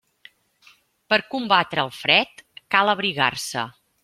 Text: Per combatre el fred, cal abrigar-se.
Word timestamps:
Per 1.13 1.19
combatre 1.35 1.85
el 1.89 1.93
fred, 2.01 2.43
cal 2.77 2.95
abrigar-se. 2.97 3.69